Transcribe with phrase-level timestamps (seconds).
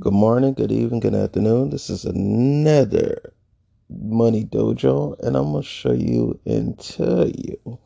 [0.00, 1.68] Good morning, good evening, good afternoon.
[1.68, 3.34] This is another
[3.90, 7.78] Money Dojo, and I'm going to show you and tell you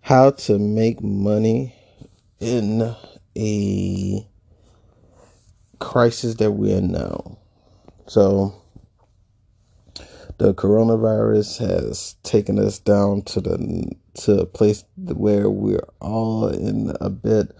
[0.00, 1.74] how to make money
[2.40, 2.96] in
[3.36, 4.26] a
[5.78, 7.36] crisis that we're in now.
[8.06, 8.54] So,
[10.38, 13.92] the coronavirus has taken us down to the
[14.22, 17.54] to a place where we're all in a bit,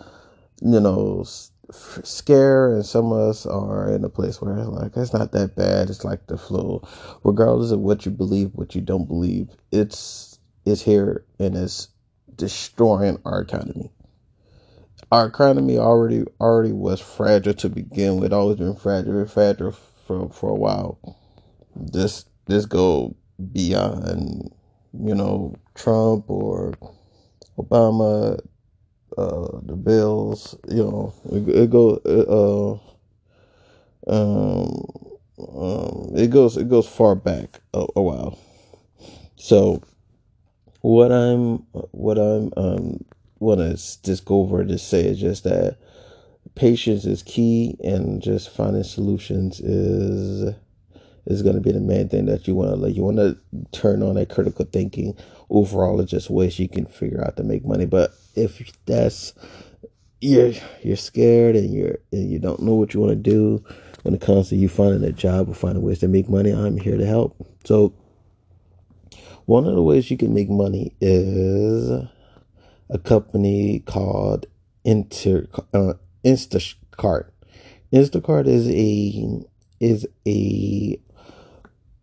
[0.62, 1.26] you know,
[1.72, 5.56] scared, and some of us are in a place where it's like it's not that
[5.56, 5.90] bad.
[5.90, 6.82] It's like the flu,
[7.24, 9.48] regardless of what you believe, what you don't believe.
[9.72, 11.88] It's it's here and it's
[12.34, 13.90] destroying our economy.
[15.12, 18.32] Our economy already already was fragile to begin with.
[18.32, 19.72] Always been fragile, fragile
[20.06, 20.98] for for a while.
[21.74, 23.14] This this go
[23.52, 24.52] beyond,
[24.92, 26.74] you know, Trump or
[27.58, 28.40] Obama
[29.16, 30.56] uh, the Bills.
[30.68, 32.00] You know, it, it goes.
[32.04, 32.78] Uh,
[34.08, 34.86] um,
[35.38, 36.56] um, it goes.
[36.56, 38.38] It goes far back a, a while.
[39.36, 39.82] So,
[40.80, 41.58] what I'm,
[41.92, 43.04] what I'm, um,
[43.38, 45.76] want to just go over to say is just that
[46.54, 50.54] patience is key, and just finding solutions is
[51.26, 52.94] is going to be the main thing that you want to like.
[52.94, 53.38] You want to
[53.72, 55.16] turn on that critical thinking.
[55.50, 57.86] Overall, it's just ways you can figure out to make money.
[57.86, 59.34] But if that's
[60.20, 60.52] you're
[60.82, 63.62] you're scared and you're and you don't know what you want to do
[64.02, 66.78] when it comes to you finding a job or finding ways to make money, I'm
[66.78, 67.36] here to help.
[67.64, 67.92] So
[69.46, 72.04] one of the ways you can make money is
[72.90, 74.46] a company called
[74.84, 77.30] Inter uh, Instacart.
[77.92, 79.44] Instacart is a
[79.80, 81.00] is a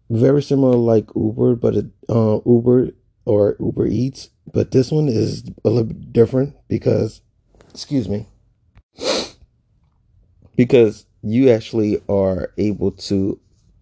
[0.09, 2.92] very similar like Uber, but it, uh, Uber
[3.26, 7.22] or Uber Eats, but this one is a little bit different because,
[7.70, 8.28] excuse me,
[10.56, 13.40] because you actually are able to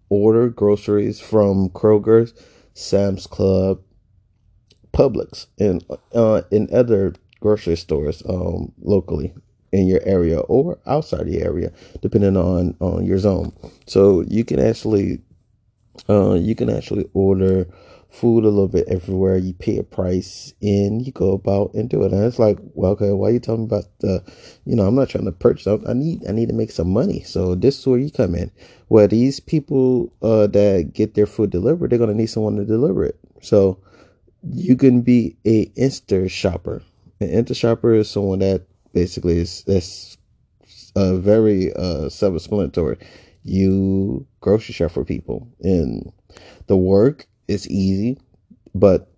[0.08, 2.34] order groceries from Kroger's,
[2.74, 3.80] Sam's Club,
[4.92, 5.84] Publix, and
[6.14, 9.34] uh, in other grocery stores um, locally
[9.72, 13.52] in your area or outside the area, depending on on your zone.
[13.86, 15.20] So you can actually
[16.08, 17.66] uh, you can actually order
[18.12, 19.36] food a little bit everywhere.
[19.38, 22.12] You pay a price and you go about and do it.
[22.12, 24.22] And it's like, well, okay, why are you talking about the,
[24.66, 25.66] you know, I'm not trying to purchase.
[25.66, 27.22] I need, I need to make some money.
[27.22, 28.50] So this is where you come in.
[28.88, 33.04] Where these people uh, that get their food delivered, they're gonna need someone to deliver
[33.04, 33.18] it.
[33.40, 33.78] So
[34.52, 36.82] you can be a Insta shopper.
[37.20, 40.18] An Insta shopper is someone that basically is that's
[40.94, 42.98] uh, very uh, self-explanatory.
[43.44, 46.12] You grocery shop for people, and
[46.66, 48.18] the work is easy,
[48.74, 49.12] but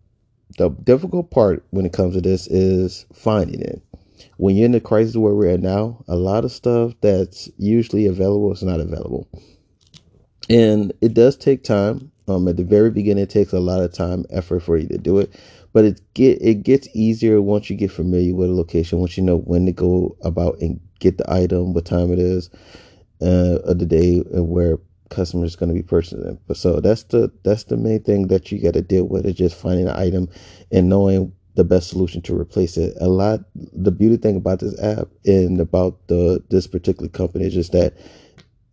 [0.56, 3.82] the difficult part when it comes to this is finding it.
[4.36, 8.06] When you're in the crisis where we're at now, a lot of stuff that's usually
[8.06, 9.28] available is not available.
[10.48, 12.10] And it does take time.
[12.26, 14.96] Um, at the very beginning, it takes a lot of time, effort for you to
[14.98, 15.38] do it,
[15.74, 18.98] but it get it gets easier once you get familiar with a location.
[18.98, 22.48] Once you know when to go about and get the item, what time it is
[23.24, 24.78] uh, of the day, where
[25.10, 26.38] customer is going to be purchasing.
[26.46, 29.34] But so that's the that's the main thing that you got to deal with is
[29.34, 30.28] just finding an item
[30.70, 32.96] and knowing the best solution to replace it.
[33.00, 37.54] A lot the beauty thing about this app and about the this particular company is
[37.54, 37.94] just that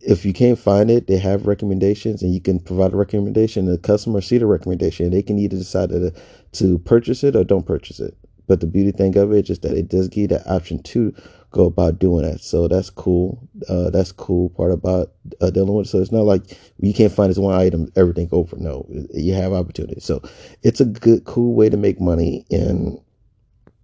[0.00, 3.66] if you can't find it, they have recommendations and you can provide a recommendation.
[3.66, 5.10] The customer see the recommendation.
[5.10, 6.12] They can either decide to,
[6.52, 8.16] to purchase it or don't purchase it.
[8.48, 10.82] But the beauty thing of it is just that it does give you that option
[10.82, 11.14] to
[11.52, 12.40] go about doing that.
[12.40, 13.46] So that's cool.
[13.68, 15.86] Uh, that's cool part about uh, dealing with.
[15.86, 15.90] It.
[15.90, 18.56] So it's not like you can't find this one item, everything over.
[18.56, 20.04] No, you have opportunities.
[20.04, 20.22] So
[20.62, 22.44] it's a good, cool way to make money.
[22.50, 22.98] And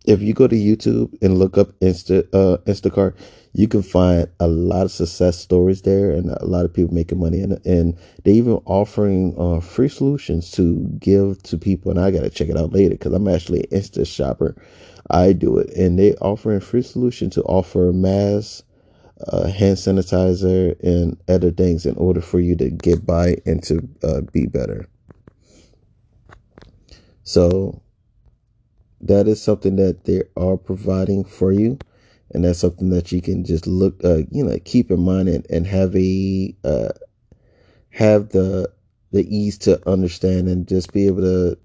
[0.08, 3.14] if you go to YouTube and look up Insta uh, Instacart,
[3.52, 7.20] you can find a lot of success stories there, and a lot of people making
[7.20, 7.40] money.
[7.40, 11.90] And and they even offering uh, free solutions to give to people.
[11.90, 14.56] And I got to check it out later because I'm actually an Insta shopper.
[15.10, 18.62] I do it, and they offering free solution to offer mass
[19.26, 23.86] uh, hand sanitizer and other things in order for you to get by and to
[24.02, 24.88] uh, be better.
[27.24, 27.82] So
[29.00, 31.78] that is something that they are providing for you,
[32.32, 35.46] and that's something that you can just look, uh, you know, keep in mind and,
[35.50, 36.88] and have a uh,
[37.90, 38.70] have the
[39.12, 41.58] the ease to understand and just be able to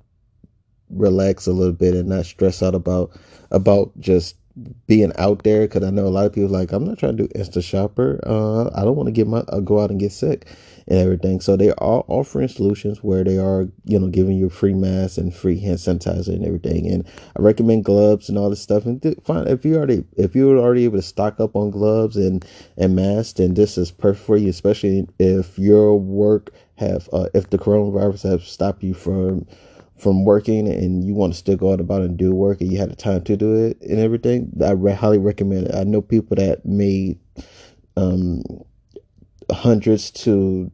[0.89, 3.11] relax a little bit and not stress out about
[3.51, 4.35] about just
[4.85, 7.23] being out there because I know a lot of people like I'm not trying to
[7.23, 8.19] do Insta Shopper.
[8.25, 10.47] Uh, I don't want to get my uh, go out and get sick
[10.87, 11.39] and everything.
[11.39, 15.33] So they are offering solutions where they are you know giving you free masks and
[15.33, 16.91] free hand sanitizer and everything.
[16.91, 17.05] And
[17.37, 18.85] I recommend gloves and all this stuff.
[18.85, 22.15] And fine if you already if you were already able to stock up on gloves
[22.17, 22.45] and
[22.77, 27.49] and masks, then this is perfect for you, especially if your work have uh, if
[27.49, 29.45] the coronavirus have stopped you from
[29.97, 32.77] from working and you want to still go out about and do work and you
[32.77, 35.75] had the time to do it and everything, I re- highly recommend it.
[35.75, 37.19] I know people that made
[37.95, 38.43] um,
[39.51, 40.71] hundreds to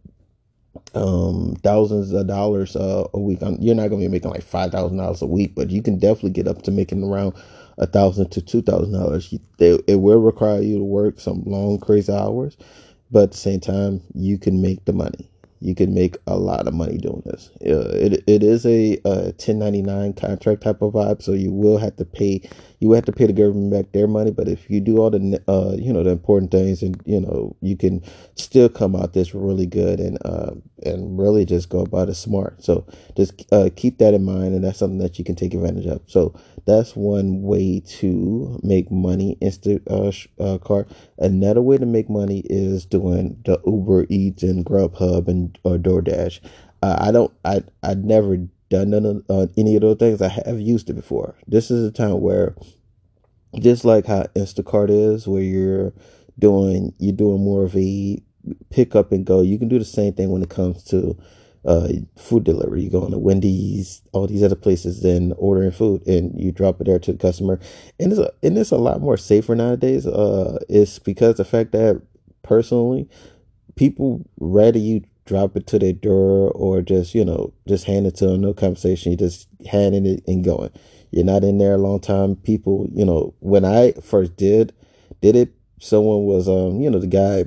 [0.96, 3.40] um, thousands of dollars uh, a week.
[3.42, 5.82] I'm, you're not going to be making like five thousand dollars a week, but you
[5.82, 7.34] can definitely get up to making around
[7.78, 9.34] a thousand to two thousand dollars.
[9.60, 12.58] It will require you to work some long, crazy hours,
[13.12, 15.30] but at the same time, you can make the money
[15.62, 17.50] you can make a lot of money doing this.
[17.62, 21.96] Uh, it it is a, a 1099 contract type of vibe, so you will have
[21.98, 22.42] to pay
[22.80, 24.32] you will have to pay the government back their money.
[24.32, 27.56] But if you do all the uh, you know the important things, and you know
[27.62, 28.04] you can
[28.36, 30.52] still come out this really good and uh,
[30.84, 32.64] and really just go about it smart.
[32.64, 32.86] So
[33.18, 36.02] just uh, keep that in mind, and that's something that you can take advantage of.
[36.08, 36.34] So
[36.66, 39.38] that's one way to make money.
[39.42, 40.88] Instant uh, uh, car.
[41.18, 46.40] Another way to make money is doing the Uber Eats and Grubhub and or DoorDash.
[46.82, 47.34] Uh, I don't.
[47.46, 48.38] I I never
[48.70, 50.22] done none of, uh, any of those things.
[50.22, 51.36] I have used it before.
[51.48, 52.56] This is a time where,
[53.60, 55.94] just like how Instacart is, where you're
[56.38, 58.22] doing you're doing more of a
[58.70, 59.42] pick up and go.
[59.42, 61.18] You can do the same thing when it comes to
[61.66, 62.82] uh, food delivery.
[62.84, 66.80] You go on to Wendy's, all these other places, then ordering food, and you drop
[66.82, 67.60] it there to the customer.
[68.00, 70.08] And it's a, and it's a lot more safer nowadays.
[70.08, 72.02] Uh, it's because the fact that
[72.44, 73.10] personally,
[73.76, 78.16] people rather you drop it to their door or just you know just hand it
[78.16, 79.12] to them, no conversation.
[79.12, 80.72] You just handing it and going.
[81.12, 82.36] You're not in there a long time.
[82.36, 84.74] People, you know, when I first did
[85.22, 87.46] did it, someone was um, you know, the guy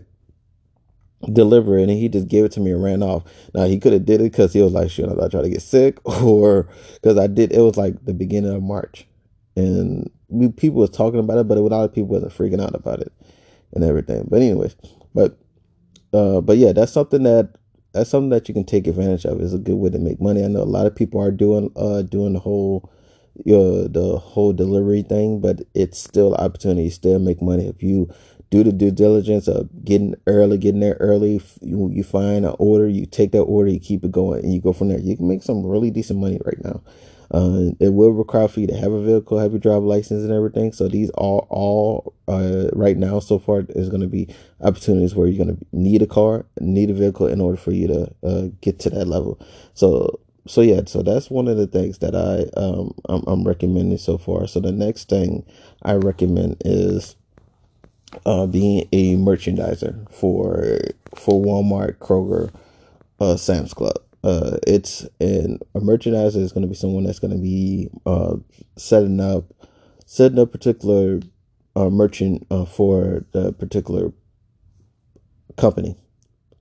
[1.32, 3.24] deliver it and he just gave it to me and ran off.
[3.54, 5.62] Now he could have did it because he was like, "Should I try to get
[5.62, 7.52] sick?" or because I did.
[7.52, 9.06] It was like the beginning of March,
[9.56, 12.76] and we, people was talking about it, but a lot of people wasn't freaking out
[12.76, 13.12] about it
[13.74, 14.28] and everything.
[14.30, 14.76] But anyways,
[15.14, 15.36] but
[16.12, 17.56] uh, but yeah, that's something that
[17.92, 19.40] that's something that you can take advantage of.
[19.40, 20.44] It's a good way to make money.
[20.44, 22.90] I know a lot of people are doing uh doing the whole
[23.44, 26.90] you know, the whole delivery thing, but it's still an opportunity.
[26.90, 28.10] Still make money if you
[28.50, 31.40] do the due diligence of getting early, getting there early.
[31.62, 34.60] You, you find an order, you take that order, you keep it going, and you
[34.60, 34.98] go from there.
[35.00, 36.82] You can make some really decent money right now.
[37.32, 40.32] Uh, it will require for you to have a vehicle, have your driver license, and
[40.32, 40.72] everything.
[40.72, 44.28] So these are all uh, right now so far is going to be
[44.60, 47.88] opportunities where you're going to need a car, need a vehicle in order for you
[47.88, 49.40] to uh, get to that level.
[49.74, 53.98] So so yeah, so that's one of the things that I um I'm, I'm recommending
[53.98, 54.46] so far.
[54.46, 55.44] So the next thing
[55.82, 57.16] I recommend is
[58.26, 60.78] uh, being a merchandiser for
[61.14, 62.52] for Walmart, Kroger,
[63.20, 63.96] uh, Sam's Club.
[64.24, 68.36] Uh, it's and a merchandiser is going to be someone that's going to be uh,
[68.76, 69.44] setting up
[70.06, 71.20] setting up particular
[71.74, 74.12] uh, merchant uh, for the particular
[75.56, 75.96] company.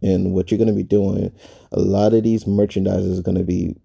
[0.01, 1.31] And what you're going to be doing,
[1.71, 3.75] a lot of these merchandisers is going to be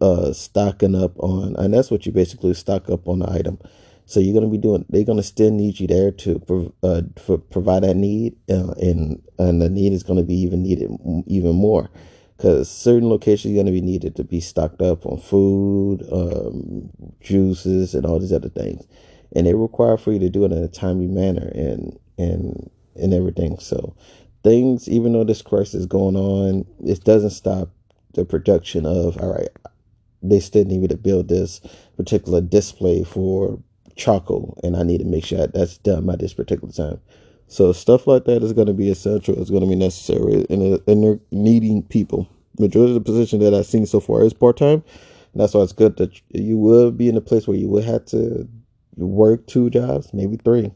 [0.00, 3.58] uh, stocking up on, and that's what you basically stock up on the item.
[4.06, 4.84] So you're gonna be doing.
[4.88, 9.60] They're gonna still need you there to uh, for provide that need, uh, and and
[9.60, 10.90] the need is gonna be even needed
[11.26, 11.90] even more,
[12.36, 16.90] because certain locations are gonna be needed to be stocked up on food, um,
[17.20, 18.86] juices, and all these other things,
[19.34, 23.14] and they require for you to do it in a timely manner and and and
[23.14, 23.58] everything.
[23.58, 23.94] So
[24.42, 27.70] things, even though this crisis is going on, it doesn't stop
[28.14, 29.20] the production of.
[29.20, 29.48] All right,
[30.22, 31.60] they still need me to build this
[31.96, 33.58] particular display for
[33.96, 37.00] charcoal, and I need to make sure that's done by this particular time.
[37.48, 39.40] So stuff like that is going to be essential.
[39.40, 42.28] It's going to be necessary, and they're needing people.
[42.58, 44.82] Majority of the position that I've seen so far is part time.
[45.34, 48.06] That's why it's good that you will be in a place where you will have
[48.06, 48.48] to
[48.96, 50.72] work two jobs, maybe three.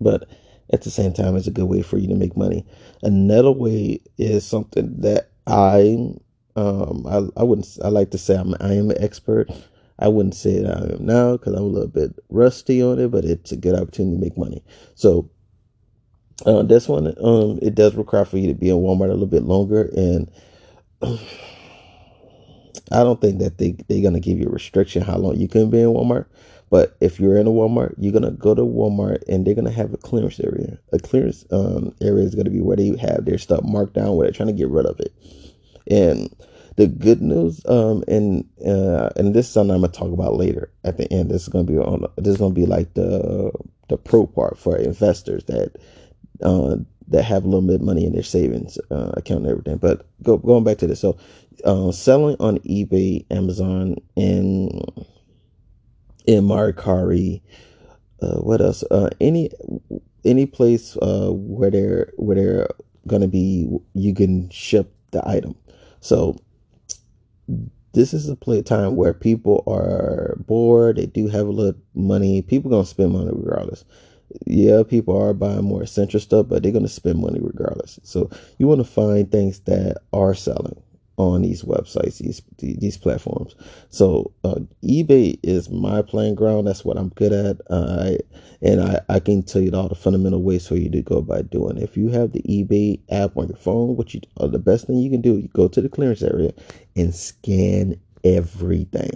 [0.00, 0.26] But
[0.72, 2.64] at the same time, it's a good way for you to make money.
[3.02, 6.14] Another way is something that I
[6.56, 9.50] um I, I wouldn't I like to say I'm I am an expert
[9.98, 13.10] I wouldn't say that I am now because I'm a little bit rusty on it,
[13.10, 14.62] but it's a good opportunity to make money.
[14.94, 15.30] So
[16.46, 19.26] uh, this one, um, it does require for you to be in Walmart a little
[19.26, 20.30] bit longer, and
[22.92, 25.70] I don't think that they they're gonna give you a restriction how long you can
[25.70, 26.26] be in Walmart.
[26.70, 29.94] But if you're in a Walmart, you're gonna go to Walmart and they're gonna have
[29.94, 30.78] a clearance area.
[30.92, 34.26] A clearance um, area is gonna be where they have their stuff marked down, where
[34.26, 35.14] they're trying to get rid of it,
[35.90, 36.30] and
[36.76, 40.72] The good news, um, and uh, and this is something I'm gonna talk about later
[40.84, 41.30] at the end.
[41.30, 42.06] This is gonna be on.
[42.18, 43.52] This is gonna be like the
[43.90, 45.76] the pro part for investors that
[46.42, 46.76] uh,
[47.08, 49.76] that have a little bit of money in their savings uh, account and everything.
[49.76, 51.16] But go, going back to this, so
[51.64, 54.70] uh, selling on eBay, Amazon, and
[56.26, 57.42] in Mercari,
[58.22, 58.82] uh, what else?
[58.90, 59.50] Uh, any
[60.24, 62.68] any place uh, where they're where they're
[63.06, 65.54] gonna be, you can ship the item.
[66.00, 66.36] So
[67.92, 70.96] this is a play time where people are bored.
[70.96, 72.42] They do have a little money.
[72.42, 73.84] People gonna spend money regardless
[74.46, 77.98] yeah, people are buying more essential stuff, but they're going to spend money regardless.
[78.02, 80.80] So you want to find things that are selling
[81.16, 83.54] on these websites, these these platforms.
[83.88, 86.66] So uh, eBay is my playing ground.
[86.66, 87.60] That's what I'm good at.
[87.70, 88.16] Uh,
[88.62, 91.50] and I, I can tell you all the fundamental ways for you to go about
[91.50, 91.78] doing.
[91.78, 94.96] If you have the eBay app on your phone, what you uh, the best thing
[94.96, 96.52] you can do, you go to the clearance area
[96.96, 99.10] and scan everything.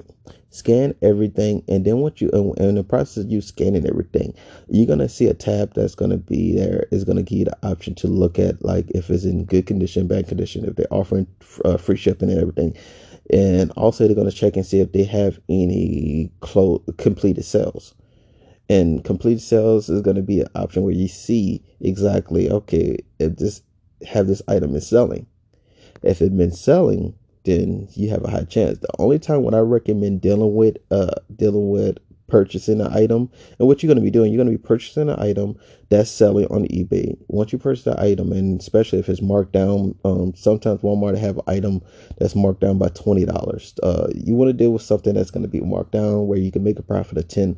[0.50, 4.34] Scan everything and then what you in the process of you scanning everything
[4.68, 6.86] you're to see a tab that's to be there.
[6.90, 10.06] It's to give you the option to look at like if it's in good condition
[10.06, 11.26] bad condition if they're offering
[11.64, 12.76] uh, free shipping and everything.
[13.30, 17.94] And also they're to check and see if they have any close completed sales.
[18.70, 23.36] And completed sales is going to be an option where you see exactly okay if
[23.36, 23.62] this
[24.06, 25.26] have this item is selling.
[26.02, 27.14] If it's been selling
[27.48, 28.78] then you have a high chance.
[28.78, 33.66] The only time when I recommend dealing with uh dealing with purchasing an item and
[33.66, 35.56] what you're going to be doing you're going to be purchasing an item
[35.88, 37.16] that's selling on ebay.
[37.28, 41.38] Once you purchase the item and especially if it's marked down um, sometimes walmart have
[41.38, 41.80] an item
[42.18, 45.48] that's marked down by $20 uh, you want to deal with something that's going to
[45.48, 47.56] be marked down where you can make a profit of 10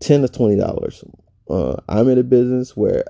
[0.00, 1.10] 10 to $20
[1.48, 3.04] uh, i'm in a business where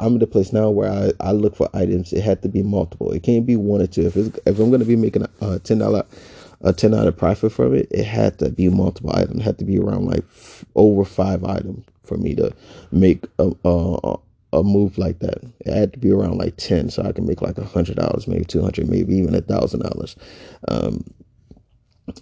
[0.00, 2.12] I'm in a place now where I, I look for items.
[2.14, 3.12] It had to be multiple.
[3.12, 4.06] It can't be one or two.
[4.06, 6.06] If it's, if I'm to be making a, ten dollar
[6.62, 9.40] a ten dollar profit from it, it had to be multiple items.
[9.40, 12.52] It had to be around like f- over five items for me to
[12.92, 14.16] make a, a
[14.54, 15.38] a move like that.
[15.60, 18.28] It had to be around like ten, so I can make like a hundred dollars,
[18.28, 20.16] maybe two hundred, maybe even a thousand dollars.
[20.68, 21.04] Um,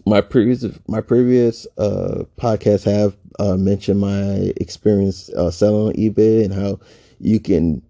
[0.06, 6.44] my previous my previous uh, podcasts have uh, mentioned my experience uh, selling on eBay
[6.44, 6.80] and how
[7.20, 7.82] you can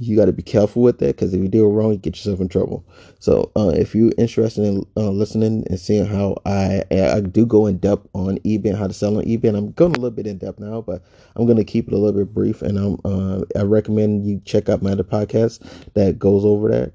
[0.00, 2.16] you got to be careful with that because if you do it wrong, you get
[2.16, 2.84] yourself in trouble.
[3.20, 7.66] So, uh, if you're interested in uh, listening and seeing how I I do go
[7.66, 10.10] in depth on eBay and how to sell on eBay, and I'm going a little
[10.10, 11.02] bit in depth now, but
[11.36, 12.62] I'm going to keep it a little bit brief.
[12.62, 15.60] And I'm uh, I recommend you check out my other podcast
[15.94, 16.92] that goes over that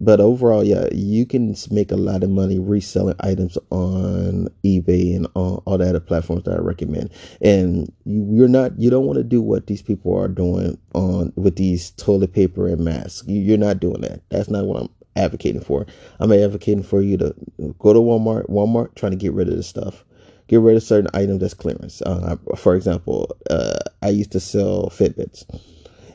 [0.00, 5.26] but overall, yeah, you can make a lot of money reselling items on eBay and
[5.34, 7.10] on all the other platforms that I recommend.
[7.40, 11.32] And you, are not, you don't want to do what these people are doing on
[11.36, 13.26] with these toilet paper and masks.
[13.28, 14.22] You, are not doing that.
[14.30, 15.86] That's not what I'm advocating for.
[16.20, 17.34] I'm advocating for you to
[17.78, 20.04] go to Walmart, Walmart, trying to get rid of this stuff.
[20.48, 22.02] Get rid of certain items that's clearance.
[22.02, 25.44] Uh, for example, uh, I used to sell Fitbits,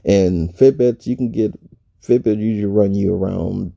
[0.04, 1.54] and Fitbits you can get
[2.08, 3.74] Fitbit usually run you around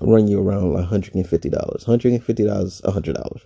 [0.00, 3.44] run you around like hundred and fifty dollars, hundred and fifty dollars, hundred dollars,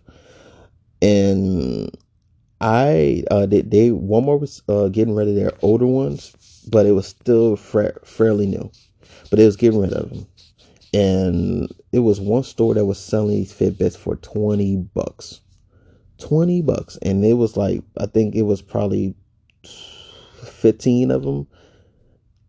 [1.00, 1.90] and
[2.60, 6.34] I uh they, they Walmart was uh getting rid of their older ones,
[6.70, 8.70] but it was still fra- fairly new,
[9.30, 10.26] but it was getting rid of them,
[10.92, 15.40] and it was one store that was selling these Fitbits for twenty bucks,
[16.18, 19.14] twenty bucks, and it was like I think it was probably
[20.44, 21.46] fifteen of them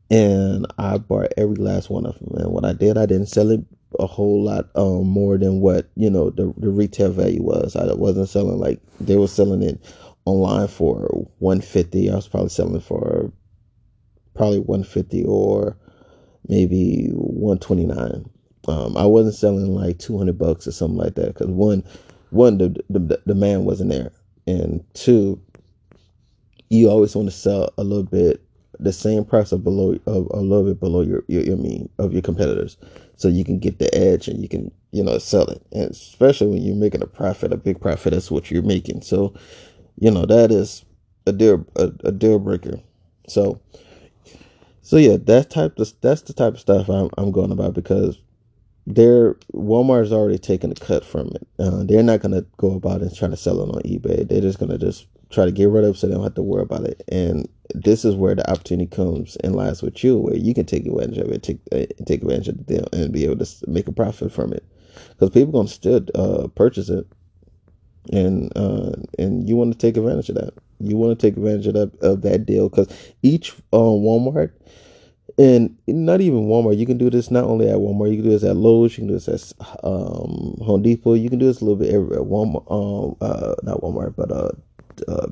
[0.09, 2.35] and I bought every last one of them.
[2.35, 3.61] And what I did, I didn't sell it
[3.99, 7.75] a whole lot um, more than what you know the the retail value was.
[7.75, 9.79] I wasn't selling like they were selling it
[10.25, 11.01] online for
[11.39, 12.09] 150.
[12.09, 13.31] I was probably selling for
[14.33, 15.77] probably 150 or
[16.47, 18.29] maybe 129.
[18.67, 21.83] Um, I wasn't selling like 200 bucks or something like that because one,
[22.29, 24.11] one the, the the man wasn't there,
[24.47, 25.41] and two,
[26.69, 28.41] you always want to sell a little bit
[28.79, 32.13] the same price of below of a little bit below your, your, your mean of
[32.13, 32.77] your competitors.
[33.17, 35.61] So you can get the edge and you can you know sell it.
[35.71, 39.01] And especially when you're making a profit a big profit that's what you're making.
[39.01, 39.33] So
[39.99, 40.85] you know that is
[41.27, 42.79] a deal a, a deal breaker.
[43.27, 43.61] So
[44.81, 48.19] so yeah that type of that's the type of stuff i'm, I'm going about because
[48.85, 51.47] they're Walmart's already taken a cut from it.
[51.59, 54.27] Uh, they're not gonna go about and trying to sell it on eBay.
[54.27, 56.43] They're just gonna just try to get rid of it so they don't have to
[56.43, 57.01] worry about it.
[57.07, 60.85] And this is where the opportunity comes and lies with you, where you can take
[60.85, 63.87] advantage of it, take uh, take advantage of the deal, and be able to make
[63.87, 64.65] a profit from it.
[65.09, 67.07] Because people gonna still uh, purchase it,
[68.11, 70.53] and uh, and you want to take advantage of that.
[70.79, 72.89] You want to take advantage of that of that deal because
[73.21, 74.51] each uh, Walmart
[75.37, 76.77] and not even Walmart.
[76.77, 78.11] You can do this not only at Walmart.
[78.11, 78.97] You can do this at Lowe's.
[78.97, 81.13] You can do this at um, Home Depot.
[81.13, 82.19] You can do this a little bit everywhere.
[82.19, 84.51] Walmart, um, uh, not Walmart, but uh,
[85.07, 85.27] uh,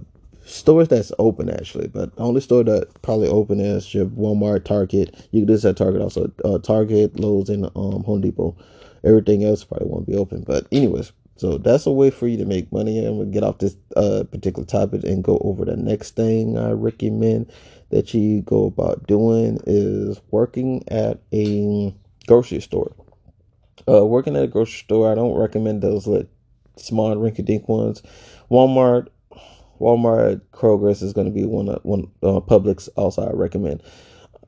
[0.45, 1.87] stores that's open actually.
[1.87, 5.15] But the only store that probably open is your Walmart, Target.
[5.31, 6.31] You can do this at Target also.
[6.43, 8.55] Uh, Target, Lowe's, and um, Home Depot.
[9.03, 10.43] Everything else probably won't be open.
[10.43, 13.03] But anyways, so that's a way for you to make money.
[13.03, 16.69] And we'll get off this uh, particular topic and go over the next thing I
[16.69, 17.51] recommend
[17.89, 21.95] that you go about doing is working at a
[22.27, 22.93] grocery store.
[23.87, 26.27] Uh, working at a grocery store, I don't recommend those like
[26.75, 28.03] small rinky-dink ones.
[28.51, 29.07] Walmart,
[29.79, 32.03] Walmart, Kroger's is going to be one of one.
[32.21, 33.81] Uh, Publix also I recommend.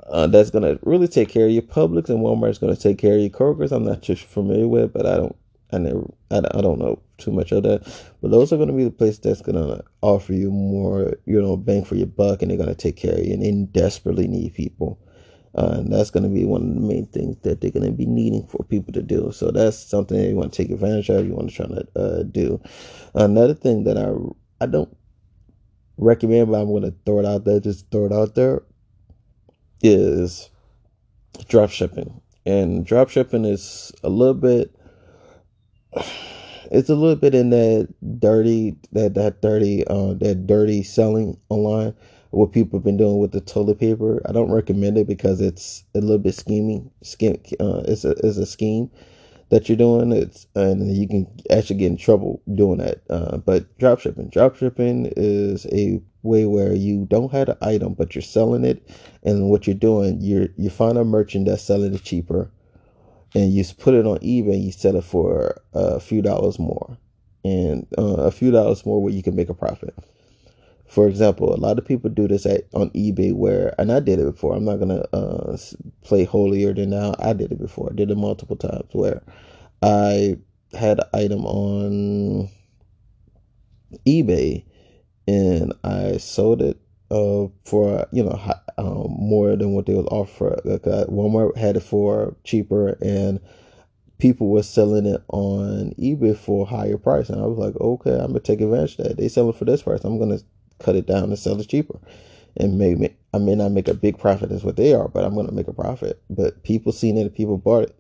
[0.05, 2.99] Uh, that's to really take care of your Publix, and Walmart is going to take
[2.99, 3.71] care of your Kroger's.
[3.71, 5.35] I'm not too familiar with, but I don't
[5.73, 7.81] I never, I, I don't know too much of that,
[8.21, 11.41] but those are going to be the place that's going to offer you more, you
[11.41, 13.51] know, bang for your buck, and they're going to take care of you, and they
[13.79, 14.99] desperately need people.
[15.55, 17.91] Uh, and that's going to be one of the main things that they're going to
[17.91, 19.31] be needing for people to do.
[19.31, 21.27] So that's something that you want to take advantage of.
[21.27, 22.59] You want to try to uh, do.
[23.13, 24.13] Another thing that I
[24.63, 24.95] I don't
[25.97, 27.59] recommend, but I'm going to throw it out there.
[27.59, 28.63] Just throw it out there.
[29.83, 30.49] Is
[31.47, 34.75] drop shipping, and drop shipping is a little bit
[36.71, 37.87] it's a little bit in that
[38.19, 41.93] dirty that that dirty uh that dirty selling online
[42.31, 44.19] what people have been doing with the toilet paper.
[44.27, 48.37] I don't recommend it because it's a little bit scheming scheme uh it's a it's
[48.37, 48.89] a scheme
[49.49, 50.11] that you're doing.
[50.11, 54.55] It's and you can actually get in trouble doing that uh but drop shipping drop
[54.55, 58.89] shipping is a way where you don't have the item but you're selling it
[59.23, 62.49] and what you're doing you're you find a merchant that's selling it cheaper
[63.33, 66.97] and you put it on eBay, and you sell it for a few dollars more,
[67.43, 69.95] and uh, a few dollars more where you can make a profit.
[70.87, 74.19] For example, a lot of people do this at on eBay where, and I did
[74.19, 74.55] it before.
[74.55, 75.57] I'm not gonna uh,
[76.03, 77.15] play holier than now.
[77.19, 77.89] I did it before.
[77.91, 79.23] I did it multiple times where
[79.81, 80.37] I
[80.73, 82.49] had an item on
[84.05, 84.63] eBay
[85.27, 86.77] and I sold it
[87.13, 88.39] uh, for you know
[88.77, 90.59] um, more than what they was offer.
[90.65, 93.39] Like uh, Walmart had it for cheaper, and
[94.17, 97.29] people were selling it on eBay for higher price.
[97.29, 99.17] And I was like, okay, I'm gonna take advantage of that.
[99.17, 100.03] They sell it for this price.
[100.03, 100.39] I'm gonna
[100.79, 101.99] cut it down and sell it cheaper,
[102.57, 105.35] and maybe I may not make a big profit as what they are, but I'm
[105.35, 106.21] gonna make a profit.
[106.29, 107.95] But people seen it, people bought it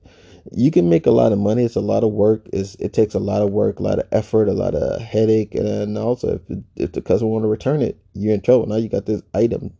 [0.51, 1.63] you can make a lot of money.
[1.63, 2.47] It's a lot of work.
[2.51, 5.55] It's, it takes a lot of work, a lot of effort, a lot of headache,
[5.55, 8.65] and also if if the customer want to return it, you're in trouble.
[8.65, 9.73] Now you got this item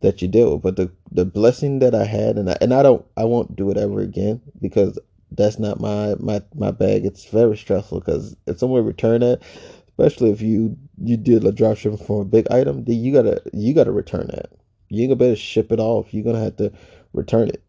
[0.00, 0.62] that you deal with.
[0.62, 3.70] But the the blessing that I had, and I, and I don't, I won't do
[3.70, 4.98] it ever again because
[5.32, 7.04] that's not my my my bag.
[7.04, 9.42] It's very stressful because if someone return it,
[9.88, 13.42] especially if you you did a drop shipping for a big item, then you gotta
[13.52, 14.52] you gotta return that.
[14.88, 16.12] You ain't gonna better ship it off.
[16.12, 16.72] You're gonna have to
[17.12, 17.64] return it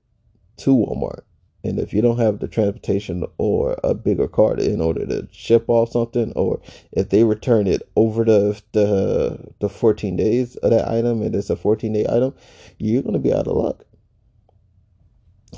[0.57, 1.21] to Walmart.
[1.65, 5.65] And if you don't have the transportation or a bigger cart in order to ship
[5.67, 10.87] off something, or if they return it over the the the 14 days of that
[10.87, 12.35] item and it's a 14 day item,
[12.77, 13.83] you're gonna be out of luck.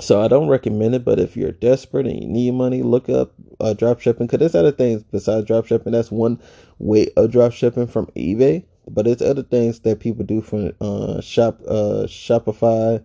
[0.00, 3.34] So I don't recommend it, but if you're desperate and you need money, look up
[3.60, 5.92] uh, drop shipping because there's other things besides drop shipping.
[5.92, 6.40] That's one
[6.78, 11.20] way of drop shipping from eBay, but there's other things that people do from uh,
[11.20, 13.02] shop uh, Shopify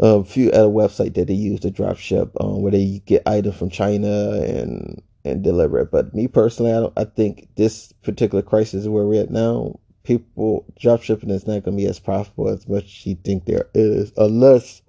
[0.00, 3.56] a few other website that they use to drop ship, um, where they get items
[3.56, 5.90] from China and and deliver it.
[5.90, 11.02] But me personally, I, I think this particular crisis where we're at now, people drop
[11.02, 14.12] shipping is not going to be as profitable as much as you think there is,
[14.16, 14.80] unless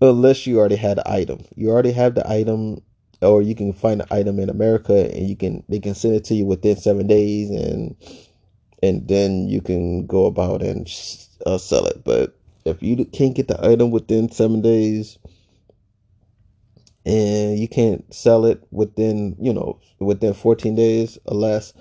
[0.00, 1.44] unless you already had the item.
[1.54, 2.82] You already have the item,
[3.22, 6.24] or you can find the item in America and you can they can send it
[6.24, 7.94] to you within seven days and
[8.82, 10.88] and then you can go about and
[11.46, 12.04] uh, sell it.
[12.04, 15.18] But if you can't get the item within seven days
[17.04, 21.72] and you can't sell it within, you know, within 14 days or less,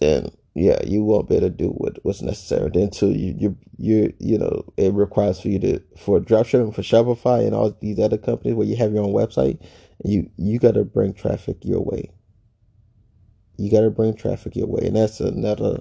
[0.00, 2.70] then yeah, you won't be able to do what, what's necessary.
[2.72, 6.80] Then too, you you you you know, it requires for you to for dropshipping for
[6.80, 9.60] Shopify and all these other companies where you have your own website,
[10.02, 12.10] you you got to bring traffic your way.
[13.58, 15.80] You got to bring traffic your way, and that's another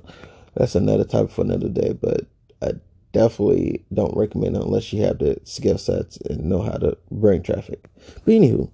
[0.56, 1.94] that's another topic for another day.
[1.94, 2.26] But
[2.62, 2.74] I
[3.12, 7.44] definitely don't recommend it unless you have the skill sets and know how to bring
[7.44, 7.90] traffic.
[8.24, 8.70] But anywho,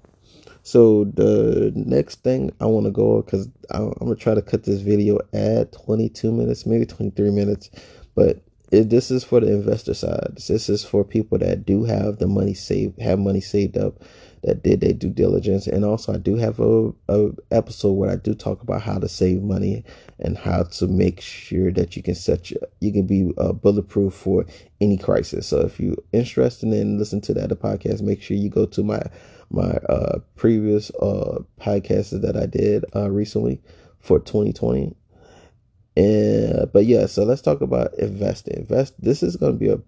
[0.64, 4.82] so the next thing I want to go because I'm gonna try to cut this
[4.82, 7.70] video at 22 minutes, maybe 23 minutes.
[8.16, 8.42] But
[8.72, 10.34] this is for the investor side.
[10.48, 14.02] This is for people that do have the money saved, have money saved up,
[14.44, 15.68] that did their due diligence.
[15.68, 19.08] And also, I do have a, a episode where I do talk about how to
[19.08, 19.84] save money
[20.22, 24.14] and how to make sure that you can set your, you can be uh, bulletproof
[24.14, 24.46] for
[24.80, 25.48] any crisis.
[25.48, 29.02] So if you're interested in listening to that podcast, make sure you go to my
[29.50, 33.62] my uh, previous uh, podcasts that I did uh, recently
[34.00, 34.96] for 2020
[35.96, 38.58] and but yeah, so let's talk about investing.
[38.58, 38.94] Invest.
[39.02, 39.80] This is going to be a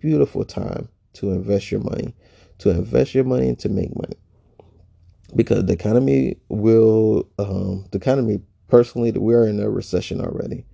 [0.00, 2.14] beautiful time to invest your money,
[2.58, 4.16] to invest your money and to make money,
[5.34, 7.28] because the economy will.
[7.38, 10.64] Um, the economy personally, we're in a recession already.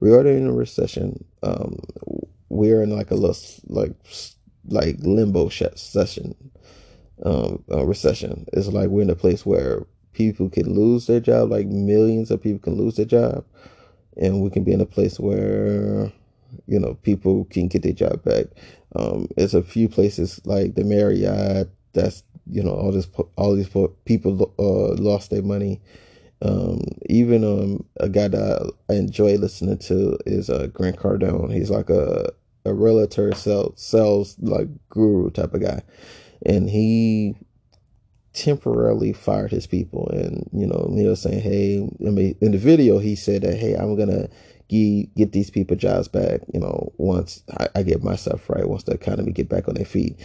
[0.00, 1.24] We're in a recession.
[1.42, 1.78] Um,
[2.48, 3.36] we're in like a little
[3.68, 3.92] like
[4.68, 6.34] like limbo session.
[7.24, 8.46] Um, recession.
[8.54, 12.42] It's like we're in a place where people can lose their job, like millions of
[12.42, 13.44] people can lose their job
[14.16, 16.12] and we can be in a place where
[16.66, 18.46] you know people can get their job back.
[18.96, 23.70] Um, there's a few places like the Marriott that's you know all this all these
[24.04, 25.80] people uh, lost their money.
[26.42, 31.52] Um, even um, a guy that I enjoy listening to is uh, Grant Cardone.
[31.52, 32.32] He's like a
[32.64, 35.82] a realtor, sell, sells like guru type of guy,
[36.44, 37.34] and he
[38.32, 40.08] temporarily fired his people.
[40.10, 43.56] And, you know, he was saying, hey, I mean, in the video, he said that,
[43.56, 44.10] hey, I'm going
[44.70, 48.92] get these people jobs back, you know, once I, I, get myself right, once the
[48.92, 50.16] economy get back on their feet.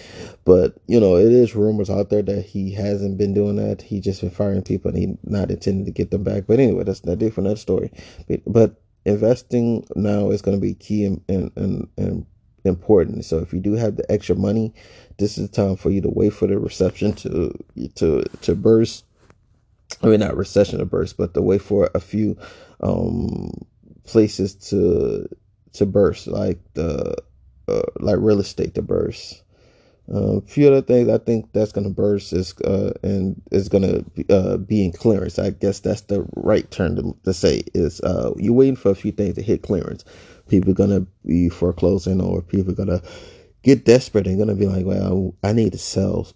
[0.46, 3.82] But, you know, it is rumors out there that he hasn't been doing that.
[3.82, 6.44] He just been firing people and he not intending to get them back.
[6.48, 7.92] But anyway, that's not different another story.
[8.28, 12.26] But, but investing now is going to be key and, and, and, and
[12.66, 13.26] important.
[13.26, 14.74] So if you do have the extra money,
[15.18, 17.52] this is the time for you to wait for the reception to
[17.96, 19.06] to to burst.
[20.02, 22.38] I mean, not recession to burst, but to wait for a few
[22.82, 23.52] um,
[24.06, 25.28] places to
[25.74, 27.16] to burst, like the
[27.68, 29.44] uh, like real estate to burst.
[30.14, 34.04] Uh, a few other things I think that's gonna burst is uh, and is gonna
[34.16, 35.40] be, uh, be in clearance.
[35.40, 38.96] I guess that's the right term to, to say is uh, you're waiting for a
[38.96, 40.04] few things to hit clearance
[40.50, 43.02] people are gonna be foreclosing or people are gonna
[43.64, 46.28] get desperate and gonna be like, well, I need to sell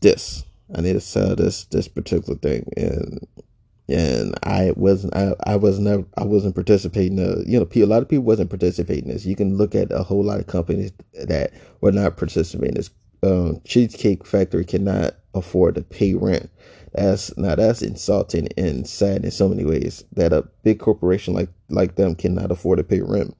[0.00, 0.44] this.
[0.74, 3.26] I need to sell this this particular thing and
[3.90, 8.02] and I wasn't I, I was never I wasn't participating uh, you know a lot
[8.02, 10.92] of people wasn't participating in this you can look at a whole lot of companies
[11.24, 12.90] that were not participating in this
[13.22, 16.50] um, cheesecake factory cannot afford to pay rent
[16.92, 21.48] that's now that's insulting and sad in so many ways that a big corporation like
[21.68, 23.36] like them cannot afford to pay rent.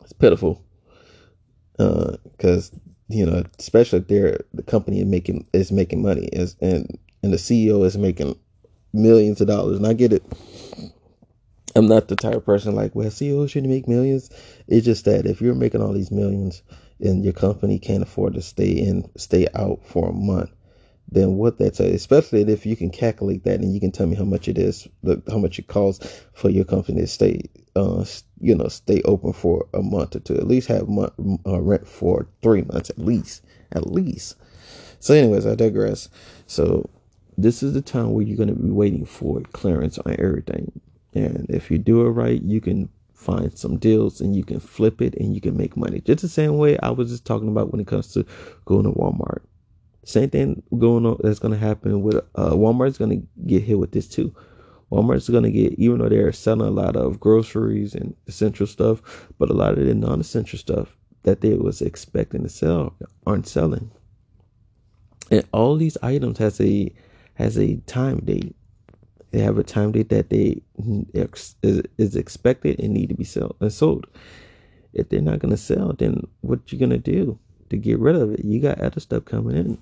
[0.00, 0.64] It's pitiful.
[1.76, 2.76] Because uh,
[3.08, 7.32] you know, especially if they're the company is making is making money is and and
[7.32, 8.38] the CEO is making
[8.98, 9.78] millions of dollars.
[9.78, 10.24] And I get it.
[11.76, 14.30] I'm not the type of person like, well, CEO shouldn't make millions.
[14.66, 16.62] It's just that if you're making all these millions
[17.00, 20.50] and your company can't afford to stay in, stay out for a month,
[21.10, 24.24] then what that's especially if you can calculate that and you can tell me how
[24.24, 24.88] much it is,
[25.30, 27.42] how much it costs for your company to stay,
[27.76, 28.04] uh,
[28.40, 31.12] you know, stay open for a month or two, at least have month,
[31.46, 34.36] uh, rent for three months at least, at least.
[35.00, 36.08] So, anyways, I digress.
[36.46, 36.90] So,
[37.38, 40.70] this is the time where you're going to be waiting for clearance on everything,
[41.14, 45.02] and if you do it right, you can find some deals and you can flip
[45.02, 46.00] it and you can make money.
[46.00, 48.24] Just the same way I was just talking about when it comes to
[48.64, 49.40] going to Walmart
[50.08, 53.78] same thing going on that's going to happen with uh, Walmart's going to get hit
[53.78, 54.34] with this too.
[54.90, 59.02] Walmart's going to get, even though they're selling a lot of groceries and essential stuff,
[59.38, 62.94] but a lot of the non-essential stuff that they was expecting to sell
[63.26, 63.90] aren't selling.
[65.30, 66.90] And all these items has a
[67.38, 68.54] has a time date.
[69.30, 70.60] They have a time date that they
[71.14, 71.54] is,
[71.96, 74.06] is expected and need to be sold and uh, sold.
[74.92, 77.38] If they're not going to sell, then what you going to do
[77.70, 78.44] to get rid of it?
[78.44, 79.78] You got other stuff coming in.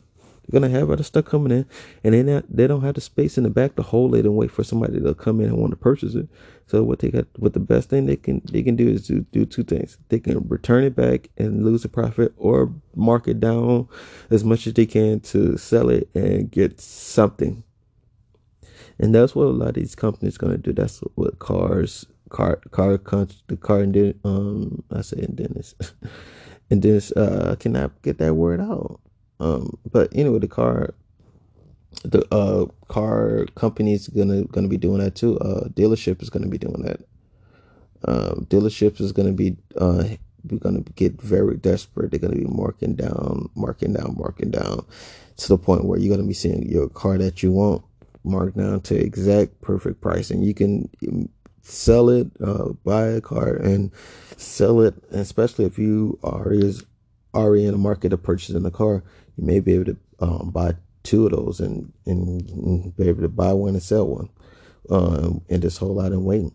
[0.48, 1.66] They're gonna have other stuff coming in,
[2.04, 4.36] and they not they don't have the space in the back to hold it and
[4.36, 6.28] wait for somebody to come in and want to purchase it.
[6.66, 9.20] So what they got, what the best thing they can they can do is to
[9.32, 9.98] do two things.
[10.08, 13.88] They can return it back and lose the profit, or mark it down
[14.30, 17.64] as much as they can to sell it and get something.
[18.98, 20.72] And that's what a lot of these companies gonna do.
[20.72, 22.98] That's what cars, car, car,
[23.48, 25.74] the car, and um, I say and Dennis,
[26.70, 29.00] and Dennis uh cannot get that word out
[29.40, 30.94] um, but anyway, the car,
[32.04, 35.38] the uh car company is gonna gonna be doing that too.
[35.38, 37.00] Uh, dealership is gonna be doing that.
[38.04, 40.04] Um, dealerships is gonna be uh
[40.48, 42.10] we're gonna get very desperate.
[42.10, 44.84] They're gonna be marking down, marking down, marking down,
[45.38, 47.82] to the point where you're gonna be seeing your car that you want
[48.26, 50.88] marked down to exact perfect price, and you can
[51.62, 53.90] sell it, uh, buy a car and
[54.36, 54.94] sell it.
[55.10, 56.84] Especially if you are is
[57.34, 59.02] already in the market of purchasing a car,
[59.36, 63.28] you may be able to um, buy two of those and, and be able to
[63.28, 64.28] buy one and sell one,
[64.90, 66.52] um, and just hold out and wait.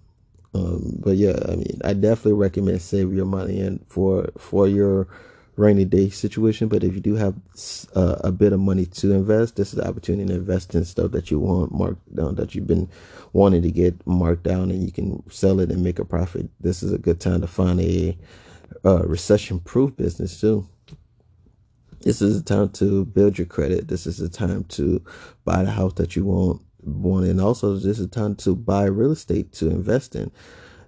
[0.54, 5.08] Um, but yeah, I mean, I definitely recommend save your money in for for your
[5.56, 6.68] rainy day situation.
[6.68, 7.36] But if you do have
[7.96, 11.12] uh, a bit of money to invest, this is the opportunity to invest in stuff
[11.12, 12.90] that you want marked down, that you've been
[13.34, 16.50] wanting to get marked down, and you can sell it and make a profit.
[16.60, 18.18] This is a good time to find a
[18.84, 20.68] uh, recession proof business too.
[22.02, 23.88] This is a time to build your credit.
[23.88, 25.04] This is a time to
[25.46, 28.86] buy the house that you want, want, and also this is a time to buy
[28.86, 30.32] real estate to invest in.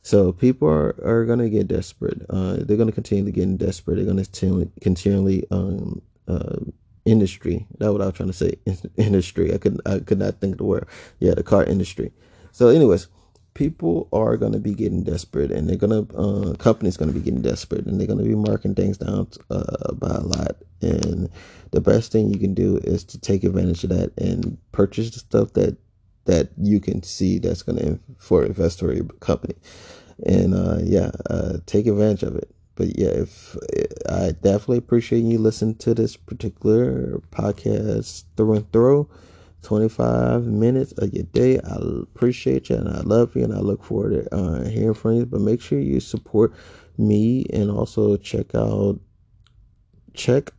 [0.02, 2.22] So people are, are going to get desperate.
[2.30, 3.96] Uh, they're going to continue to get desperate.
[3.96, 6.58] They're going to continually um, uh,
[7.06, 7.68] industry.
[7.78, 8.56] That's what I was trying to say.
[8.98, 9.54] industry.
[9.54, 10.88] I could I could not think of the word.
[11.20, 12.12] Yeah, the car industry.
[12.52, 13.08] So, anyways,
[13.54, 17.18] people are going to be getting desperate, and they're going to uh, companies going to
[17.18, 20.58] be getting desperate, and they're going to be marking things down uh, by a lot.
[20.82, 21.30] And
[21.72, 25.20] the best thing you can do is to take advantage of that and purchase the
[25.20, 25.78] stuff that
[26.26, 29.56] that you can see that's going to for invest for your company.
[30.26, 32.54] And uh, yeah uh, take advantage of it.
[32.76, 33.56] But yeah if
[34.10, 39.10] i definitely appreciate you listening to this particular podcast through and through
[39.64, 43.84] 25 minutes of your day i appreciate you and i love you and i look
[43.84, 46.54] forward to uh, hearing from you but make sure you support
[46.98, 49.00] me and also check out
[50.14, 50.52] check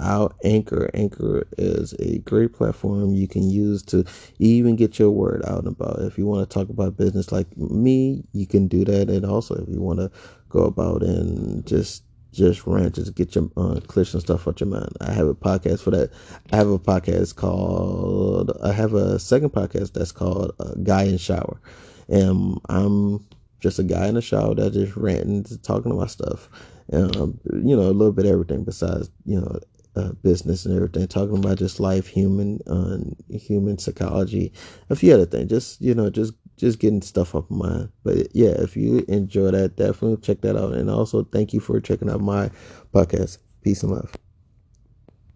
[0.00, 0.90] out Anchor.
[0.94, 4.04] Anchor is a great platform you can use to
[4.38, 6.00] even get your word out about.
[6.00, 9.10] If you want to talk about business like me, you can do that.
[9.10, 10.10] And also, if you want to
[10.48, 14.68] go about and just just rant, just get your uh, clear some stuff out your
[14.68, 14.96] mind.
[15.00, 16.10] I have a podcast for that.
[16.52, 18.52] I have a podcast called.
[18.62, 21.60] I have a second podcast that's called uh, "Guy in Shower,"
[22.08, 23.26] and I'm
[23.60, 26.48] just a guy in the shower that just ranting, talking about stuff.
[26.92, 29.60] Um, you know, a little bit everything besides, you know,
[29.96, 32.98] uh, business and everything, talking about just life, human, uh,
[33.36, 34.52] human psychology,
[34.88, 35.50] a few other things.
[35.50, 37.86] Just you know, just just getting stuff off my.
[38.04, 40.74] But yeah, if you enjoy that, definitely check that out.
[40.74, 42.50] And also, thank you for checking out my
[42.94, 43.38] podcast.
[43.62, 44.29] Peace and love.